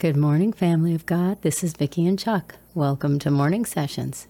[0.00, 1.42] Good morning, family of God.
[1.42, 2.54] This is Vicki and Chuck.
[2.74, 4.28] Welcome to Morning Sessions.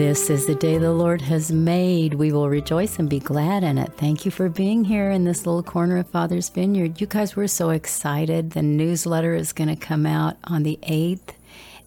[0.00, 2.14] This is the day the Lord has made.
[2.14, 3.92] We will rejoice and be glad in it.
[3.98, 7.02] Thank you for being here in this little corner of Father's Vineyard.
[7.02, 8.52] You guys were so excited.
[8.52, 11.34] The newsletter is going to come out on the 8th,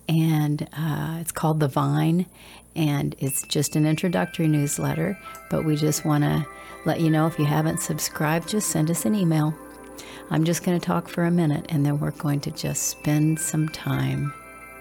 [0.07, 2.27] and uh, it's called The Vine,
[2.75, 5.17] and it's just an introductory newsletter.
[5.49, 6.45] But we just want to
[6.85, 9.55] let you know if you haven't subscribed, just send us an email.
[10.29, 13.39] I'm just going to talk for a minute, and then we're going to just spend
[13.39, 14.31] some time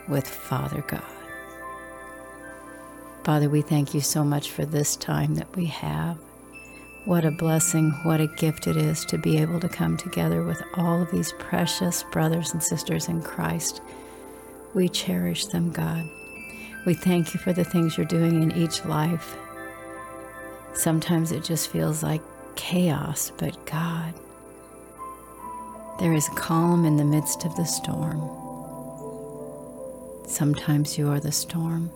[0.07, 1.22] with Father God.
[3.25, 6.19] Father, we thank you so much for this time that we have.
[7.05, 10.61] What a blessing, what a gift it is to be able to come together with
[10.75, 13.81] all of these precious brothers and sisters in Christ.
[14.75, 16.05] We cherish them, God.
[16.85, 19.37] We thank you for the things you're doing in each life.
[20.75, 22.23] Sometimes it just feels like
[22.57, 24.15] chaos, but God,
[26.01, 28.21] there is calm in the midst of the storm.
[30.27, 31.93] Sometimes you are the storm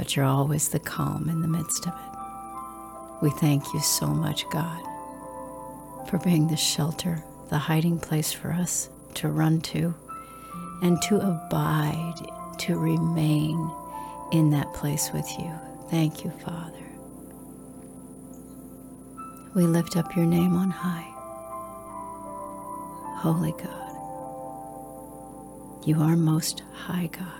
[0.00, 3.20] but you're always the calm in the midst of it.
[3.20, 4.80] We thank you so much, God,
[6.08, 9.94] for being the shelter, the hiding place for us to run to
[10.80, 12.14] and to abide,
[12.60, 13.70] to remain
[14.32, 15.52] in that place with you.
[15.90, 16.86] Thank you, Father.
[19.54, 21.12] We lift up your name on high.
[23.18, 23.92] Holy God,
[25.86, 27.39] you are most high God.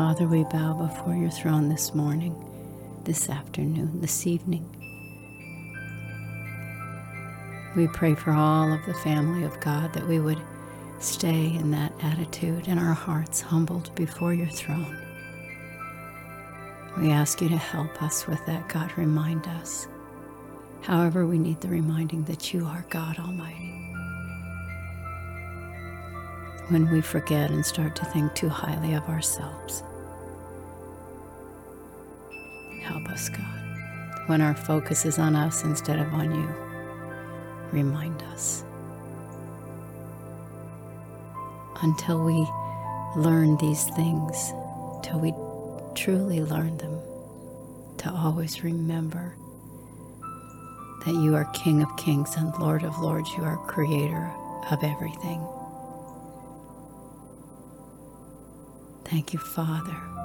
[0.00, 2.34] Father, we bow before your throne this morning,
[3.04, 4.64] this afternoon, this evening.
[7.76, 10.40] We pray for all of the family of God that we would
[11.00, 14.96] stay in that attitude and our hearts humbled before your throne.
[16.96, 18.96] We ask you to help us with that, God.
[18.96, 19.86] Remind us,
[20.80, 23.76] however, we need the reminding that you are God Almighty.
[26.68, 29.82] When we forget and start to think too highly of ourselves,
[32.90, 34.26] Help us, God.
[34.26, 36.48] When our focus is on us instead of on you,
[37.70, 38.64] remind us.
[41.82, 42.44] Until we
[43.14, 44.52] learn these things,
[45.04, 45.32] till we
[45.94, 46.98] truly learn them,
[47.98, 49.36] to always remember
[51.06, 53.30] that you are King of kings and Lord of lords.
[53.38, 54.32] You are creator
[54.68, 55.46] of everything.
[59.04, 60.19] Thank you, Father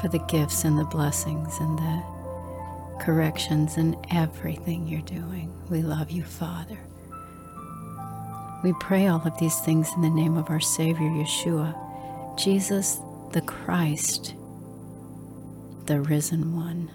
[0.00, 2.02] for the gifts and the blessings and the
[3.00, 5.52] corrections and everything you're doing.
[5.68, 6.78] We love you, Father.
[8.62, 11.74] We pray all of these things in the name of our Savior, Yeshua,
[12.38, 13.00] Jesus
[13.32, 14.34] the Christ,
[15.84, 16.90] the risen one,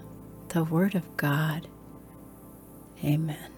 [0.48, 1.68] the Word of God.
[3.04, 3.51] Amen.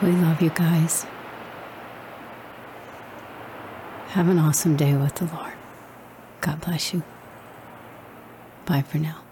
[0.00, 1.06] We love you guys.
[4.10, 5.54] Have an awesome day with the Lord.
[6.40, 7.02] God bless you.
[8.64, 9.27] Bye for now.